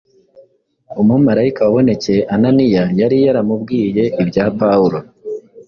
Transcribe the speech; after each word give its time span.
Umumarayika 1.01 1.61
wabonekeye 1.65 2.21
Ananiya 2.35 2.83
yari 2.99 3.17
yaramubwiye 3.25 4.03
ibya 4.21 4.45
Pawulo 4.59 4.97